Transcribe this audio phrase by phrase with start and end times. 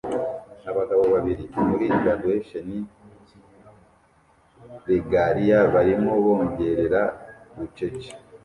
[0.69, 2.67] Abagabo babiri muri graduation
[4.89, 7.01] regalia barimo bongorera
[7.55, 8.11] bucece